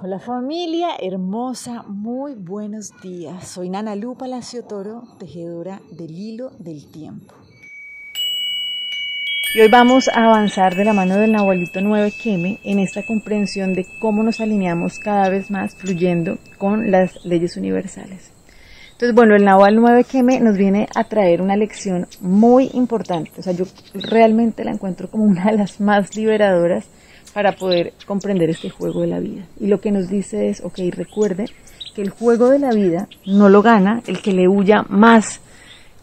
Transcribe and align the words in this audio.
Hola 0.00 0.20
familia 0.20 0.90
hermosa, 1.00 1.82
muy 1.88 2.34
buenos 2.34 2.92
días. 3.02 3.48
Soy 3.48 3.68
Nana 3.68 3.96
Lu 3.96 4.14
Palacio 4.14 4.62
Toro, 4.62 5.02
tejedora 5.18 5.80
del 5.90 6.12
hilo 6.12 6.52
del 6.60 6.86
tiempo. 6.86 7.34
Y 9.56 9.60
hoy 9.60 9.68
vamos 9.68 10.06
a 10.06 10.26
avanzar 10.26 10.76
de 10.76 10.84
la 10.84 10.92
mano 10.92 11.16
del 11.16 11.32
Nahualito 11.32 11.80
9 11.80 12.12
Keme 12.22 12.60
en 12.62 12.78
esta 12.78 13.04
comprensión 13.04 13.74
de 13.74 13.88
cómo 13.98 14.22
nos 14.22 14.40
alineamos 14.40 15.00
cada 15.00 15.28
vez 15.30 15.50
más 15.50 15.74
fluyendo 15.74 16.38
con 16.58 16.92
las 16.92 17.24
leyes 17.24 17.56
universales. 17.56 18.30
Entonces, 18.92 19.16
bueno, 19.16 19.34
el 19.34 19.44
Nahual 19.44 19.74
9 19.74 20.04
Keme 20.04 20.38
nos 20.38 20.56
viene 20.56 20.88
a 20.94 21.04
traer 21.04 21.42
una 21.42 21.56
lección 21.56 22.06
muy 22.20 22.70
importante. 22.72 23.32
O 23.36 23.42
sea, 23.42 23.52
yo 23.52 23.64
realmente 23.94 24.62
la 24.62 24.70
encuentro 24.70 25.10
como 25.10 25.24
una 25.24 25.46
de 25.46 25.56
las 25.56 25.80
más 25.80 26.14
liberadoras 26.14 26.86
para 27.38 27.52
poder 27.52 27.92
comprender 28.04 28.50
este 28.50 28.68
juego 28.68 29.02
de 29.02 29.06
la 29.06 29.20
vida. 29.20 29.44
Y 29.60 29.68
lo 29.68 29.80
que 29.80 29.92
nos 29.92 30.08
dice 30.08 30.48
es, 30.48 30.60
ok, 30.60 30.80
recuerde 30.90 31.44
que 31.94 32.02
el 32.02 32.10
juego 32.10 32.48
de 32.48 32.58
la 32.58 32.72
vida 32.72 33.08
no 33.26 33.48
lo 33.48 33.62
gana 33.62 34.02
el 34.08 34.20
que 34.20 34.32
le 34.32 34.48
huya 34.48 34.84
más, 34.88 35.40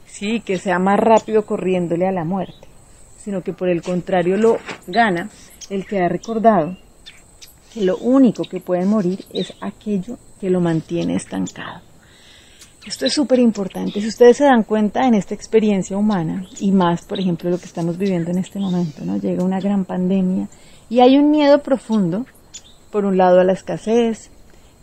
sí, 0.05 0.39
que 0.39 0.57
sea 0.57 0.79
más 0.79 0.97
rápido 0.97 1.45
corriéndole 1.45 2.07
a 2.07 2.13
la 2.13 2.23
muerte, 2.23 2.69
sino 3.17 3.41
que 3.41 3.51
por 3.51 3.67
el 3.67 3.81
contrario 3.81 4.37
lo 4.37 4.59
gana 4.87 5.29
el 5.69 5.85
que 5.85 5.99
ha 5.99 6.07
recordado 6.07 6.77
que 7.73 7.81
lo 7.81 7.97
único 7.97 8.43
que 8.45 8.61
puede 8.61 8.85
morir 8.85 9.25
es 9.33 9.53
aquello 9.59 10.17
que 10.39 10.49
lo 10.49 10.61
mantiene 10.61 11.17
estancado. 11.17 11.81
Esto 12.87 13.07
es 13.07 13.13
súper 13.13 13.39
importante. 13.39 13.99
Si 13.99 14.07
ustedes 14.07 14.37
se 14.37 14.45
dan 14.45 14.63
cuenta 14.63 15.05
en 15.05 15.15
esta 15.15 15.33
experiencia 15.33 15.97
humana, 15.97 16.45
y 16.61 16.71
más, 16.71 17.03
por 17.03 17.19
ejemplo, 17.19 17.49
lo 17.49 17.57
que 17.57 17.65
estamos 17.65 17.97
viviendo 17.97 18.31
en 18.31 18.37
este 18.37 18.57
momento, 18.57 19.03
¿no? 19.03 19.17
Llega 19.17 19.43
una 19.43 19.59
gran 19.59 19.83
pandemia 19.83 20.47
y 20.89 20.99
hay 20.99 21.17
un 21.17 21.31
miedo 21.31 21.61
profundo, 21.61 22.25
por 22.91 23.05
un 23.05 23.17
lado 23.17 23.39
a 23.39 23.43
la 23.43 23.53
escasez, 23.53 24.29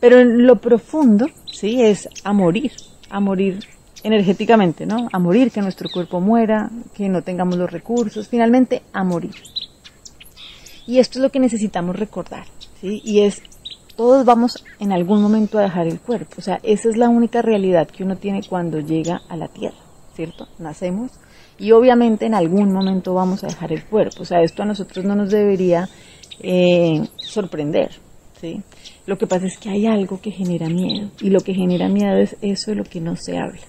pero 0.00 0.18
en 0.18 0.46
lo 0.46 0.56
profundo, 0.56 1.26
sí, 1.50 1.80
es 1.80 2.08
a 2.24 2.32
morir, 2.32 2.72
a 3.08 3.20
morir 3.20 3.60
energéticamente, 4.02 4.84
¿no? 4.84 5.08
A 5.12 5.18
morir, 5.18 5.50
que 5.50 5.62
nuestro 5.62 5.88
cuerpo 5.88 6.20
muera, 6.20 6.70
que 6.94 7.08
no 7.08 7.22
tengamos 7.22 7.56
los 7.56 7.70
recursos, 7.70 8.28
finalmente 8.28 8.82
a 8.92 9.04
morir. 9.04 9.34
Y 10.86 10.98
esto 10.98 11.18
es 11.18 11.22
lo 11.22 11.30
que 11.30 11.38
necesitamos 11.38 11.96
recordar, 11.96 12.46
¿sí? 12.80 13.00
Y 13.04 13.20
es, 13.20 13.42
todos 13.94 14.24
vamos 14.24 14.64
en 14.80 14.92
algún 14.92 15.22
momento 15.22 15.58
a 15.58 15.62
dejar 15.62 15.86
el 15.86 16.00
cuerpo, 16.00 16.34
o 16.38 16.42
sea, 16.42 16.58
esa 16.64 16.88
es 16.88 16.96
la 16.96 17.08
única 17.08 17.42
realidad 17.42 17.86
que 17.86 18.02
uno 18.02 18.16
tiene 18.16 18.42
cuando 18.42 18.80
llega 18.80 19.22
a 19.28 19.36
la 19.36 19.48
tierra, 19.48 19.78
¿cierto? 20.16 20.48
Nacemos, 20.58 21.12
y 21.62 21.70
obviamente 21.70 22.26
en 22.26 22.34
algún 22.34 22.72
momento 22.72 23.14
vamos 23.14 23.44
a 23.44 23.46
dejar 23.46 23.72
el 23.72 23.84
cuerpo. 23.84 24.22
O 24.22 24.24
sea, 24.24 24.42
esto 24.42 24.64
a 24.64 24.66
nosotros 24.66 25.04
no 25.04 25.14
nos 25.14 25.30
debería 25.30 25.88
eh, 26.40 27.06
sorprender. 27.18 27.92
¿sí? 28.40 28.60
Lo 29.06 29.16
que 29.16 29.28
pasa 29.28 29.46
es 29.46 29.58
que 29.58 29.70
hay 29.70 29.86
algo 29.86 30.20
que 30.20 30.32
genera 30.32 30.68
miedo 30.68 31.12
y 31.20 31.30
lo 31.30 31.38
que 31.38 31.54
genera 31.54 31.88
miedo 31.88 32.16
es 32.16 32.36
eso 32.42 32.72
de 32.72 32.78
lo 32.78 32.82
que 32.82 33.00
no 33.00 33.14
se 33.14 33.38
habla. 33.38 33.60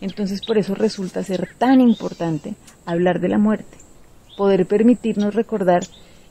Entonces 0.00 0.40
por 0.44 0.58
eso 0.58 0.74
resulta 0.74 1.22
ser 1.22 1.48
tan 1.56 1.80
importante 1.80 2.56
hablar 2.84 3.20
de 3.20 3.28
la 3.28 3.38
muerte, 3.38 3.78
poder 4.36 4.66
permitirnos 4.66 5.32
recordar 5.32 5.82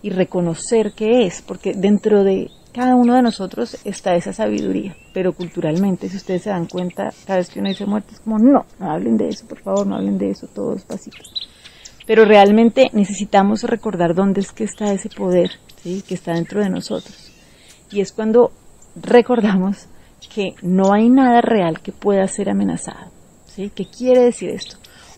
y 0.01 0.09
reconocer 0.09 0.91
qué 0.93 1.25
es, 1.25 1.41
porque 1.41 1.71
dentro 1.73 2.25
de 2.25 2.49
cada 2.75 2.97
uno 2.97 3.15
de 3.15 3.21
nosotros 3.21 3.77
está 3.85 4.15
esa 4.15 4.33
sabiduría, 4.33 4.97
pero 5.13 5.31
culturalmente, 5.31 6.09
si 6.09 6.17
ustedes 6.17 6.41
se 6.41 6.49
dan 6.49 6.65
cuenta, 6.65 7.13
cada 7.25 7.39
vez 7.39 7.49
que 7.49 7.61
uno 7.61 7.69
dice 7.69 7.85
muerte 7.85 8.15
es 8.15 8.19
como, 8.19 8.37
no, 8.37 8.65
no 8.77 8.91
hablen 8.91 9.15
de 9.15 9.29
eso, 9.29 9.47
por 9.47 9.61
favor, 9.61 9.87
no 9.87 9.95
hablen 9.95 10.17
de 10.17 10.31
eso, 10.31 10.47
todo 10.47 10.73
despacito. 10.73 11.23
Pero 12.05 12.25
realmente 12.25 12.89
necesitamos 12.91 13.63
recordar 13.63 14.13
dónde 14.13 14.41
es 14.41 14.51
que 14.51 14.65
está 14.65 14.91
ese 14.91 15.07
poder, 15.07 15.51
¿sí? 15.81 16.03
que 16.05 16.15
está 16.15 16.33
dentro 16.33 16.61
de 16.61 16.69
nosotros. 16.69 17.31
Y 17.91 18.01
es 18.01 18.11
cuando 18.11 18.51
recordamos 19.01 19.87
que 20.33 20.55
no 20.61 20.91
hay 20.91 21.09
nada 21.09 21.39
real 21.39 21.79
que 21.79 21.93
pueda 21.93 22.27
ser 22.27 22.49
amenazado. 22.49 23.09
¿sí? 23.45 23.71
¿Qué 23.73 23.85
quiere 23.85 24.19
decir 24.19 24.49
esto? 24.49 24.75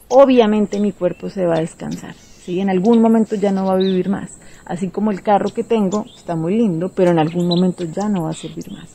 Obviamente 0.10 0.80
mi 0.80 0.92
cuerpo 0.92 1.32
se 1.32 1.48
va 1.48 1.56
a 1.56 1.62
descansar, 1.62 2.14
¿sí? 2.48 2.60
en 2.60 2.72
algún 2.72 3.00
momento 3.00 3.36
ya 3.36 3.52
no 3.52 3.66
va 3.66 3.74
a 3.74 3.78
vivir 3.78 4.10
más 4.10 4.32
Así 4.68 4.90
como 4.90 5.12
el 5.12 5.22
carro 5.22 5.50
que 5.54 5.64
tengo 5.64 6.06
está 6.14 6.36
muy 6.36 6.58
lindo, 6.58 6.92
pero 6.94 7.12
en 7.12 7.20
algún 7.20 7.48
momento 7.48 7.86
ya 7.86 8.10
no 8.10 8.24
va 8.24 8.32
a 8.32 8.34
servir 8.34 8.70
más. 8.70 8.90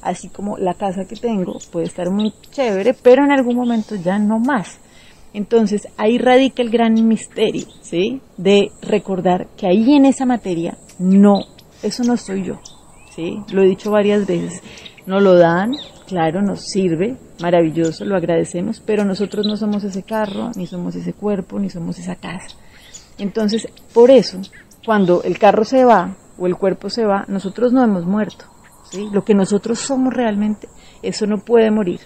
Así 0.00 0.28
como 0.28 0.56
la 0.56 0.74
casa 0.74 1.04
que 1.04 1.16
tengo 1.16 1.58
puede 1.72 1.86
estar 1.86 2.10
muy 2.10 2.32
chévere, 2.52 2.94
pero 2.94 3.24
en 3.24 3.32
algún 3.32 3.56
momento 3.56 3.96
ya 3.96 4.20
no 4.20 4.38
más. 4.38 4.78
Entonces 5.34 5.88
ahí 5.96 6.16
radica 6.18 6.62
el 6.62 6.70
gran 6.70 6.94
misterio, 7.08 7.66
¿sí? 7.82 8.20
De 8.36 8.70
recordar 8.82 9.48
que 9.56 9.66
ahí 9.66 9.96
en 9.96 10.06
esa 10.06 10.26
materia 10.26 10.78
no, 11.00 11.40
eso 11.82 12.04
no 12.04 12.16
soy 12.16 12.44
yo, 12.44 12.60
¿sí? 13.10 13.42
Lo 13.50 13.62
he 13.62 13.66
dicho 13.66 13.90
varias 13.90 14.28
veces. 14.28 14.62
No 15.06 15.18
lo 15.18 15.34
dan, 15.34 15.72
claro, 16.06 16.40
nos 16.40 16.66
sirve, 16.66 17.16
maravilloso, 17.40 18.04
lo 18.04 18.16
agradecemos, 18.16 18.80
pero 18.80 19.04
nosotros 19.04 19.44
no 19.44 19.56
somos 19.56 19.82
ese 19.82 20.04
carro, 20.04 20.52
ni 20.54 20.68
somos 20.68 20.94
ese 20.94 21.12
cuerpo, 21.12 21.58
ni 21.58 21.68
somos 21.68 21.98
esa 21.98 22.14
casa. 22.14 22.56
Entonces, 23.18 23.68
por 23.92 24.10
eso 24.10 24.40
cuando 24.84 25.22
el 25.22 25.38
carro 25.38 25.64
se 25.64 25.84
va 25.84 26.14
o 26.38 26.46
el 26.46 26.56
cuerpo 26.56 26.90
se 26.90 27.04
va, 27.04 27.24
nosotros 27.28 27.72
no 27.72 27.82
hemos 27.82 28.06
muerto. 28.06 28.44
¿sí? 28.90 29.08
Lo 29.12 29.24
que 29.24 29.34
nosotros 29.34 29.78
somos 29.78 30.14
realmente, 30.14 30.68
eso 31.02 31.26
no 31.26 31.38
puede 31.38 31.70
morir. 31.70 32.00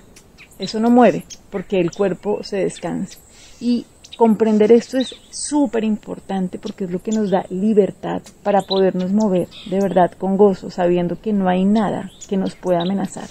Eso 0.58 0.78
no 0.80 0.90
muere 0.90 1.24
porque 1.50 1.78
el 1.80 1.90
cuerpo 1.90 2.42
se 2.42 2.58
descansa. 2.58 3.18
Y 3.60 3.86
comprender 4.16 4.72
esto 4.72 4.98
es 4.98 5.14
súper 5.30 5.84
importante 5.84 6.58
porque 6.58 6.84
es 6.84 6.90
lo 6.90 7.02
que 7.02 7.12
nos 7.12 7.30
da 7.30 7.46
libertad 7.48 8.22
para 8.42 8.62
podernos 8.62 9.12
mover 9.12 9.48
de 9.70 9.80
verdad 9.80 10.12
con 10.12 10.36
gozo, 10.36 10.70
sabiendo 10.70 11.20
que 11.20 11.32
no 11.32 11.48
hay 11.48 11.64
nada 11.64 12.10
que 12.28 12.36
nos 12.36 12.54
pueda 12.54 12.82
amenazar. 12.82 13.28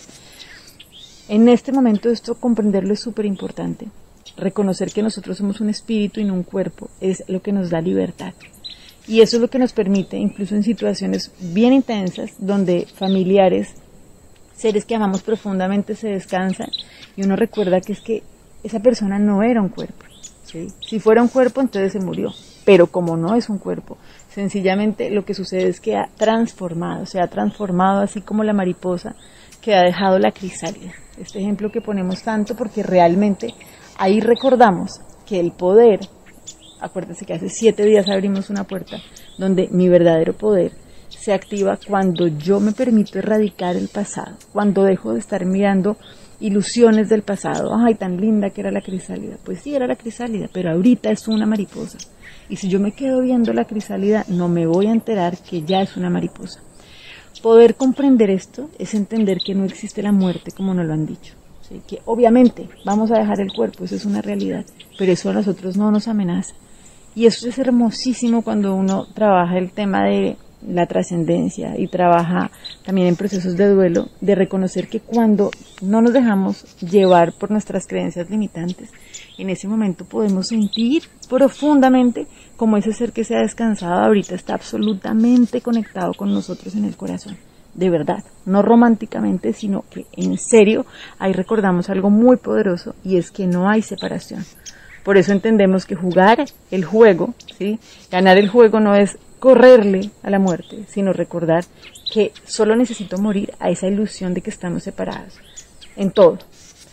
En 1.28 1.48
este 1.48 1.72
momento 1.72 2.10
esto 2.10 2.34
comprenderlo 2.36 2.94
es 2.94 3.00
súper 3.00 3.26
importante. 3.26 3.88
Reconocer 4.40 4.92
que 4.92 5.04
nosotros 5.04 5.38
somos 5.38 5.60
un 5.62 5.70
espíritu 5.70 6.20
y 6.20 6.24
no 6.24 6.34
un 6.34 6.44
cuerpo 6.44 6.90
es 7.02 7.24
lo 7.28 7.42
que 7.42 7.52
nos 7.52 7.70
da 7.70 7.82
libertad. 7.82 8.34
Y 9.08 9.22
eso 9.22 9.38
es 9.38 9.42
lo 9.42 9.50
que 9.50 9.60
nos 9.60 9.74
permite, 9.74 10.18
incluso 10.18 10.56
en 10.56 10.64
situaciones 10.64 11.32
bien 11.40 11.74
intensas, 11.74 12.32
donde 12.38 12.88
familiares, 12.96 13.70
seres 14.56 14.86
que 14.86 14.96
amamos 14.96 15.24
profundamente 15.24 15.96
se 15.96 16.10
descansan 16.10 16.70
y 17.16 17.24
uno 17.24 17.36
recuerda 17.36 17.82
que 17.82 17.94
es 17.94 18.02
que 18.02 18.24
esa 18.64 18.80
persona 18.80 19.18
no 19.20 19.42
era 19.42 19.62
un 19.62 19.70
cuerpo. 19.70 20.06
Si 20.82 21.00
fuera 21.00 21.22
un 21.22 21.28
cuerpo, 21.28 21.62
entonces 21.62 21.94
se 21.94 22.00
murió. 22.00 22.34
Pero 22.66 22.88
como 22.88 23.18
no 23.18 23.36
es 23.36 23.50
un 23.50 23.58
cuerpo, 23.58 23.98
sencillamente 24.34 25.10
lo 25.10 25.26
que 25.26 25.34
sucede 25.34 25.70
es 25.70 25.80
que 25.80 25.96
ha 25.96 26.10
transformado, 26.18 27.06
se 27.06 27.20
ha 27.20 27.28
transformado 27.28 28.02
así 28.02 28.22
como 28.22 28.44
la 28.44 28.54
mariposa 28.54 29.16
que 29.62 29.76
ha 29.76 29.82
dejado 29.82 30.20
la 30.20 30.32
crisálida. 30.32 30.94
Este 31.20 31.40
ejemplo 31.40 31.72
que 31.72 31.82
ponemos 31.82 32.22
tanto 32.22 32.56
porque 32.56 32.84
realmente 32.84 33.54
ahí 34.00 34.20
recordamos 34.20 35.02
que 35.28 35.40
el 35.40 35.52
poder 35.52 36.00
acuérdense 36.80 37.26
que 37.26 37.34
hace 37.34 37.50
siete 37.50 37.86
días 37.86 38.08
abrimos 38.10 38.50
una 38.50 38.64
puerta 38.64 38.98
donde 39.38 39.68
mi 39.72 39.90
verdadero 39.90 40.34
poder 40.34 40.72
se 41.10 41.34
activa 41.34 41.78
cuando 41.86 42.28
yo 42.28 42.60
me 42.60 42.72
permito 42.72 43.20
erradicar 43.20 43.76
el 43.76 43.90
pasado, 43.90 44.38
cuando 44.54 44.84
dejo 44.84 45.14
de 45.14 45.20
estar 45.20 45.46
mirando 45.46 45.98
ilusiones 46.40 47.10
del 47.10 47.24
pasado. 47.24 47.76
Ay, 47.76 47.96
tan 47.96 48.22
linda 48.22 48.52
que 48.52 48.62
era 48.62 48.72
la 48.72 48.82
crisálida. 48.82 49.38
Pues 49.44 49.60
sí, 49.62 49.76
era 49.76 49.88
la 49.88 49.98
crisálida, 49.98 50.48
pero 50.54 50.72
ahorita 50.72 51.12
es 51.12 51.28
una 51.28 51.46
mariposa. 51.46 51.98
Y 52.48 52.56
si 52.56 52.70
yo 52.70 52.80
me 52.80 52.94
quedo 52.94 53.22
viendo 53.22 53.52
la 53.52 53.66
crisálida, 53.66 54.24
no 54.30 54.48
me 54.48 54.66
voy 54.66 54.88
a 54.88 54.92
enterar 54.92 55.38
que 55.38 55.64
ya 55.64 55.82
es 55.82 55.98
una 55.98 56.10
mariposa. 56.10 56.62
Poder 57.44 57.76
comprender 57.76 58.30
esto 58.30 58.70
es 58.80 58.94
entender 58.94 59.40
que 59.46 59.56
no 59.56 59.66
existe 59.66 60.02
la 60.02 60.12
muerte 60.12 60.52
como 60.52 60.74
nos 60.74 60.86
lo 60.86 60.94
han 60.94 61.06
dicho. 61.06 61.39
Que 61.88 62.02
obviamente 62.06 62.68
vamos 62.84 63.12
a 63.12 63.20
dejar 63.20 63.40
el 63.42 63.54
cuerpo, 63.54 63.84
eso 63.84 63.96
es 63.96 64.06
una 64.06 64.22
realidad, 64.22 64.66
pero 64.98 65.12
eso 65.12 65.30
a 65.30 65.34
nosotros 65.34 65.78
no 65.78 65.92
nos 65.92 66.08
amenaza. 66.08 66.54
Y 67.16 67.26
eso 67.26 67.48
es 67.48 67.58
hermosísimo 67.60 68.42
cuando 68.42 68.76
uno 68.76 69.06
trabaja 69.14 69.58
el 69.58 69.72
tema 69.72 70.04
de 70.06 70.38
la 70.68 70.86
trascendencia 70.86 71.78
y 71.78 71.88
trabaja 71.88 72.52
también 72.86 73.08
en 73.08 73.16
procesos 73.16 73.56
de 73.56 73.70
duelo, 73.70 74.10
de 74.20 74.36
reconocer 74.36 74.88
que 74.88 75.00
cuando 75.00 75.52
no 75.82 76.02
nos 76.02 76.14
dejamos 76.14 76.78
llevar 76.80 77.34
por 77.34 77.52
nuestras 77.52 77.88
creencias 77.88 78.30
limitantes, 78.30 78.90
en 79.38 79.50
ese 79.50 79.68
momento 79.68 80.06
podemos 80.06 80.48
sentir 80.48 81.04
profundamente 81.30 82.28
como 82.58 82.78
ese 82.78 82.94
ser 82.94 83.14
que 83.14 83.24
se 83.24 83.36
ha 83.36 83.40
descansado 83.40 84.02
ahorita 84.02 84.36
está 84.36 84.54
absolutamente 84.54 85.62
conectado 85.62 86.14
con 86.14 86.34
nosotros 86.34 86.76
en 86.76 86.86
el 86.86 86.98
corazón. 86.98 87.38
De 87.80 87.90
verdad, 87.90 88.26
no 88.46 88.62
románticamente, 88.62 89.54
sino 89.54 89.86
que 89.90 90.06
en 90.18 90.38
serio 90.38 90.86
ahí 91.18 91.32
recordamos 91.32 91.90
algo 91.90 92.10
muy 92.10 92.36
poderoso 92.36 92.94
y 93.06 93.16
es 93.16 93.32
que 93.32 93.48
no 93.48 93.70
hay 93.70 93.82
separación. 93.82 94.44
Por 95.06 95.16
eso 95.16 95.32
entendemos 95.32 95.86
que 95.86 95.96
jugar 95.96 96.44
el 96.72 96.84
juego, 96.84 97.34
¿sí? 97.58 97.80
ganar 98.12 98.38
el 98.38 98.50
juego 98.50 98.82
no 98.82 98.96
es 98.96 99.18
correrle 99.40 100.10
a 100.24 100.30
la 100.30 100.40
muerte, 100.40 100.84
sino 100.90 101.14
recordar 101.14 101.64
que 102.14 102.34
solo 102.44 102.76
necesito 102.76 103.18
morir 103.18 103.54
a 103.62 103.70
esa 103.70 103.88
ilusión 103.88 104.34
de 104.34 104.42
que 104.42 104.50
estamos 104.50 104.84
separados, 104.84 105.40
en 105.96 106.12
todo, 106.12 106.38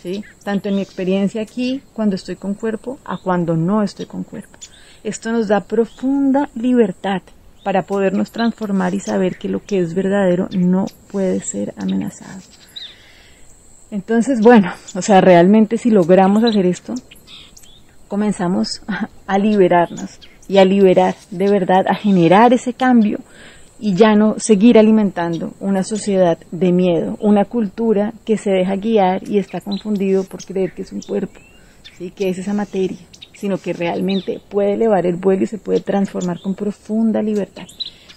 ¿sí? 0.04 0.22
tanto 0.44 0.68
en 0.68 0.76
mi 0.76 0.82
experiencia 0.82 1.42
aquí, 1.42 1.82
cuando 1.94 2.14
estoy 2.14 2.36
con 2.36 2.54
cuerpo, 2.54 3.00
a 3.04 3.18
cuando 3.18 3.56
no 3.56 3.82
estoy 3.82 4.06
con 4.06 4.22
cuerpo. 4.22 4.56
Esto 5.02 5.32
nos 5.32 5.48
da 5.48 5.62
profunda 5.62 6.48
libertad, 6.54 7.22
para 7.66 7.82
podernos 7.82 8.30
transformar 8.30 8.94
y 8.94 9.00
saber 9.00 9.38
que 9.38 9.48
lo 9.48 9.58
que 9.58 9.80
es 9.80 9.92
verdadero 9.92 10.48
no 10.56 10.86
puede 11.10 11.40
ser 11.40 11.74
amenazado. 11.76 12.40
Entonces, 13.90 14.40
bueno, 14.40 14.72
o 14.94 15.02
sea, 15.02 15.20
realmente 15.20 15.76
si 15.76 15.90
logramos 15.90 16.44
hacer 16.44 16.64
esto, 16.64 16.94
comenzamos 18.06 18.82
a 19.26 19.38
liberarnos 19.38 20.20
y 20.46 20.58
a 20.58 20.64
liberar 20.64 21.16
de 21.32 21.50
verdad, 21.50 21.86
a 21.88 21.96
generar 21.96 22.52
ese 22.52 22.72
cambio 22.72 23.18
y 23.80 23.96
ya 23.96 24.14
no 24.14 24.38
seguir 24.38 24.78
alimentando 24.78 25.52
una 25.58 25.82
sociedad 25.82 26.38
de 26.52 26.70
miedo, 26.70 27.18
una 27.20 27.46
cultura 27.46 28.12
que 28.24 28.38
se 28.38 28.50
deja 28.50 28.76
guiar 28.76 29.28
y 29.28 29.38
está 29.38 29.60
confundido 29.60 30.22
por 30.22 30.44
creer 30.44 30.72
que 30.72 30.82
es 30.82 30.92
un 30.92 31.02
cuerpo, 31.02 31.40
¿sí? 31.98 32.12
que 32.12 32.28
es 32.28 32.38
esa 32.38 32.54
materia, 32.54 32.98
sino 33.36 33.58
que 33.58 33.72
realmente 33.72 34.40
puede 34.48 34.74
elevar 34.74 35.06
el 35.06 35.16
vuelo 35.16 35.44
y 35.44 35.46
se 35.46 35.58
puede 35.58 35.80
transformar 35.80 36.40
con 36.40 36.54
profunda 36.54 37.22
libertad. 37.22 37.66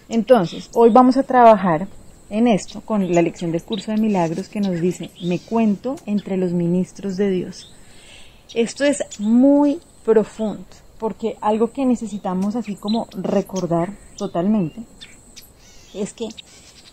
Entonces, 0.07 0.69
hoy 0.73 0.89
vamos 0.89 1.17
a 1.17 1.23
trabajar 1.23 1.87
en 2.29 2.47
esto 2.47 2.81
con 2.81 3.13
la 3.13 3.21
lección 3.21 3.51
del 3.51 3.63
curso 3.63 3.91
de 3.91 3.97
milagros 3.97 4.49
que 4.49 4.61
nos 4.61 4.79
dice, 4.79 5.11
me 5.21 5.39
cuento 5.39 5.95
entre 6.05 6.37
los 6.37 6.53
ministros 6.53 7.17
de 7.17 7.29
Dios. 7.29 7.73
Esto 8.53 8.83
es 8.83 9.03
muy 9.19 9.79
profundo, 10.05 10.65
porque 10.99 11.37
algo 11.41 11.71
que 11.71 11.85
necesitamos 11.85 12.55
así 12.55 12.75
como 12.75 13.07
recordar 13.13 13.97
totalmente 14.17 14.81
es 15.93 16.13
que 16.13 16.27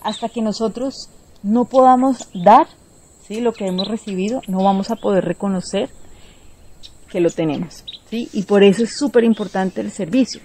hasta 0.02 0.28
que 0.28 0.42
nosotros 0.42 1.10
no 1.42 1.64
podamos 1.64 2.28
dar 2.32 2.66
¿sí? 3.26 3.40
lo 3.40 3.52
que 3.52 3.66
hemos 3.66 3.88
recibido, 3.88 4.40
no 4.48 4.62
vamos 4.62 4.90
a 4.90 4.96
poder 4.96 5.24
reconocer 5.24 5.90
que 7.10 7.20
lo 7.20 7.30
tenemos. 7.30 7.84
¿sí? 8.10 8.28
Y 8.32 8.42
por 8.42 8.62
eso 8.62 8.84
es 8.84 8.96
súper 8.96 9.24
importante 9.24 9.80
el 9.80 9.90
servicio. 9.90 10.40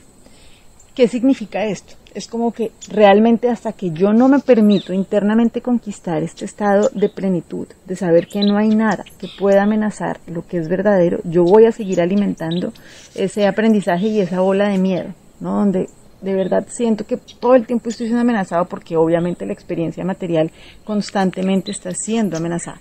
¿Qué 0.96 1.08
significa 1.08 1.64
esto? 1.64 1.96
Es 2.14 2.28
como 2.28 2.52
que 2.52 2.74
realmente 2.90 3.50
hasta 3.50 3.72
que 3.72 3.92
yo 3.92 4.12
no 4.12 4.28
me 4.28 4.40
permito 4.40 4.92
internamente 4.92 5.62
conquistar 5.62 6.22
este 6.22 6.44
estado 6.44 6.90
de 6.94 7.08
plenitud, 7.08 7.68
de 7.86 7.96
saber 7.96 8.28
que 8.28 8.42
no 8.42 8.58
hay 8.58 8.68
nada 8.68 9.06
que 9.18 9.30
pueda 9.40 9.64
amenazar 9.64 10.20
lo 10.28 10.46
que 10.46 10.58
es 10.58 10.68
verdadero, 10.68 11.22
yo 11.24 11.46
voy 11.46 11.66
a 11.66 11.72
seguir 11.72 12.02
alimentando 12.02 12.74
ese 13.16 13.48
aprendizaje 13.48 14.08
y 14.08 14.20
esa 14.20 14.42
bola 14.42 14.68
de 14.68 14.78
miedo, 14.80 15.14
¿no? 15.40 15.56
Donde 15.56 15.88
de 16.22 16.34
verdad 16.34 16.68
siento 16.70 17.06
que 17.06 17.18
todo 17.18 17.56
el 17.56 17.66
tiempo 17.66 17.90
estoy 17.90 18.08
siendo 18.08 18.22
amenazado 18.22 18.66
porque 18.66 18.98
obviamente 18.98 19.46
la 19.46 19.54
experiencia 19.54 20.04
material 20.04 20.52
constantemente 20.84 21.72
está 21.72 21.92
siendo 21.94 22.36
amenazada. 22.36 22.80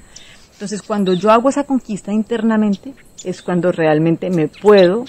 Entonces, 0.61 0.83
cuando 0.83 1.15
yo 1.15 1.31
hago 1.31 1.49
esa 1.49 1.65
conquista 1.65 2.13
internamente, 2.13 2.93
es 3.25 3.41
cuando 3.41 3.73
realmente 3.73 4.29
me 4.29 4.49
puedo 4.49 5.07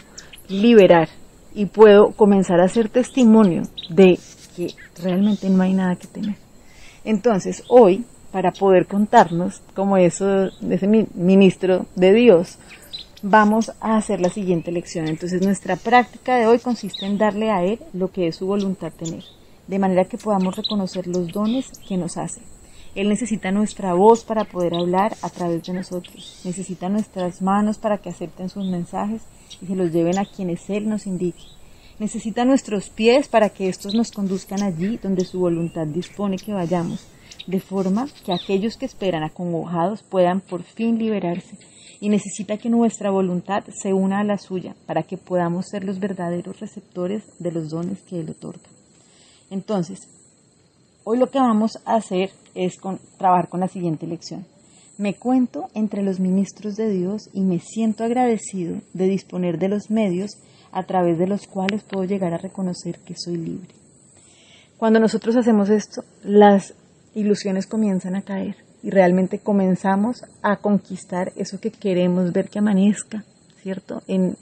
liberar 0.48 1.09
y 1.53 1.65
puedo 1.65 2.12
comenzar 2.12 2.62
a 2.62 2.63
hacer 2.63 2.88
testimonio 2.88 3.63
de 3.89 4.18
que 4.56 4.74
realmente 5.03 5.50
no 5.50 5.62
hay 5.62 5.74
nada 5.74 5.98
que 5.98 6.07
temer. 6.07 6.38
Entonces, 7.03 7.65
hoy, 7.68 8.06
para 8.31 8.53
poder 8.53 8.88
contarnos 8.88 9.62
como 9.75 9.98
eso, 9.98 10.45
ese 10.69 10.88
ministro 10.88 11.86
de 11.98 12.13
Dios, 12.13 12.57
vamos 13.21 13.74
a 13.81 13.98
hacer 13.98 14.21
la 14.21 14.30
siguiente 14.30 14.71
lección. 14.71 15.09
Entonces 15.09 15.42
nuestra 15.42 15.75
práctica 15.75 16.38
de 16.38 16.48
hoy 16.48 16.59
consiste 16.59 17.06
en 17.06 17.18
darle 17.18 17.51
a 17.51 17.62
Él 17.65 17.81
lo 17.92 18.09
que 18.09 18.27
es 18.27 18.38
su 18.38 18.45
voluntad 18.45 18.94
tener, 18.94 19.25
de 19.68 19.80
manera 19.80 20.06
que 20.06 20.18
podamos 20.18 20.56
reconocer 20.56 21.07
los 21.07 21.27
dones 21.27 21.71
que 21.86 21.98
nos 21.98 22.15
hace. 22.15 22.39
Él 22.93 23.07
necesita 23.07 23.51
nuestra 23.51 23.93
voz 23.93 24.23
para 24.25 24.43
poder 24.43 24.73
hablar 24.75 25.15
a 25.21 25.29
través 25.29 25.63
de 25.63 25.73
nosotros. 25.73 26.41
Necesita 26.43 26.89
nuestras 26.89 27.41
manos 27.41 27.77
para 27.77 27.99
que 27.99 28.09
acepten 28.09 28.49
sus 28.49 28.65
mensajes 28.65 29.21
y 29.61 29.65
se 29.65 29.75
los 29.75 29.91
lleven 29.91 30.19
a 30.19 30.25
quienes 30.25 30.69
Él 30.69 30.89
nos 30.89 31.07
indique. 31.07 31.43
Necesita 31.99 32.43
nuestros 32.43 32.89
pies 32.89 33.29
para 33.29 33.49
que 33.49 33.69
estos 33.69 33.93
nos 33.93 34.11
conduzcan 34.11 34.61
allí 34.61 34.97
donde 34.97 35.23
su 35.23 35.39
voluntad 35.39 35.88
dispone 35.88 36.38
que 36.38 36.51
vayamos, 36.51 37.05
de 37.47 37.59
forma 37.59 38.07
que 38.25 38.33
aquellos 38.33 38.75
que 38.75 38.85
esperan 38.85 39.23
acongojados 39.23 40.03
puedan 40.03 40.41
por 40.41 40.63
fin 40.63 40.97
liberarse 40.97 41.57
y 42.01 42.09
necesita 42.09 42.57
que 42.57 42.69
nuestra 42.69 43.11
voluntad 43.11 43.63
se 43.71 43.93
una 43.93 44.19
a 44.19 44.23
la 44.23 44.39
suya 44.39 44.75
para 44.88 45.03
que 45.03 45.17
podamos 45.17 45.67
ser 45.69 45.83
los 45.83 45.99
verdaderos 45.99 46.59
receptores 46.59 47.23
de 47.39 47.51
los 47.51 47.69
dones 47.69 48.01
que 48.01 48.19
Él 48.19 48.31
otorga. 48.31 48.67
Entonces, 49.51 50.09
hoy 51.03 51.18
lo 51.18 51.30
que 51.30 51.39
vamos 51.39 51.77
a 51.86 51.95
hacer 51.95 52.31
es 52.56 52.74
trabajar 53.18 53.50
con 53.50 53.59
la 53.59 53.68
siguiente 53.68 54.07
lección. 54.07 54.45
Me 54.98 55.15
cuento 55.15 55.69
entre 55.74 56.03
los 56.03 56.19
ministros 56.19 56.75
de 56.75 56.89
Dios 56.89 57.30
y 57.33 57.42
me 57.42 57.59
siento 57.59 58.03
agradecido 58.03 58.81
de 58.94 59.07
disponer 59.07 59.57
de 59.57 59.69
los 59.69 59.89
medios 59.89 60.38
a 60.71 60.83
través 60.83 61.18
de 61.18 61.27
los 61.27 61.48
cuales 61.48 61.83
puedo 61.83 62.06
llegar 62.06 62.33
a 62.33 62.38
reconocer 62.38 63.00
que 63.00 63.15
soy 63.18 63.38
libre. 63.38 63.74
Cuando 64.77 65.00
nosotros 65.00 65.36
hacemos 65.36 65.69
esto, 65.69 66.03
las 66.24 66.74
ilusiones 67.13 67.68
comienzan 67.68 68.15
a 68.15 68.21
caer 68.21 68.56
y 68.83 68.89
realmente 68.89 69.39
comenzamos 69.39 70.24
a 70.42 70.57
conquistar 70.57 71.31
eso 71.36 71.59
que 71.59 71.71
queremos 71.71 72.31
ver 72.31 72.50
que 72.50 72.59
amanezca, 72.59 73.24
¿cierto? 73.62 74.01
En, 74.07 74.38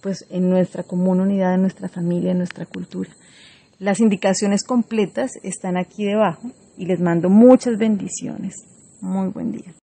pues, 0.00 0.26
en 0.30 0.50
nuestra 0.50 0.82
común 0.82 1.20
unidad, 1.20 1.54
en 1.54 1.62
nuestra 1.62 1.88
familia, 1.88 2.32
en 2.32 2.38
nuestra 2.38 2.66
cultura. 2.66 3.10
Las 3.84 4.00
indicaciones 4.00 4.64
completas 4.64 5.32
están 5.42 5.76
aquí 5.76 6.06
debajo 6.06 6.50
y 6.78 6.86
les 6.86 7.00
mando 7.00 7.28
muchas 7.28 7.76
bendiciones. 7.76 8.54
Muy 9.02 9.28
buen 9.28 9.52
día. 9.52 9.74